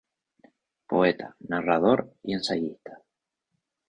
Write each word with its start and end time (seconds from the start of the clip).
Poeta, 0.89 1.35
narrador 1.45 2.11
y 2.23 2.33
ensayista. 2.33 3.03